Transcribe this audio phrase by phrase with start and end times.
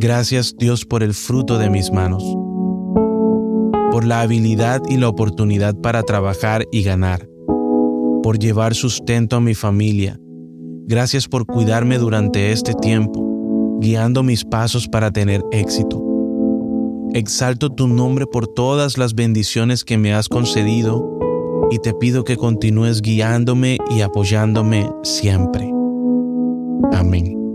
[0.00, 2.22] Gracias Dios por el fruto de mis manos,
[3.90, 7.28] por la habilidad y la oportunidad para trabajar y ganar,
[8.22, 10.18] por llevar sustento a mi familia.
[10.86, 16.00] Gracias por cuidarme durante este tiempo, guiando mis pasos para tener éxito.
[17.12, 21.17] Exalto tu nombre por todas las bendiciones que me has concedido
[21.70, 25.70] y te pido que continúes guiándome y apoyándome siempre.
[26.92, 27.47] Amén.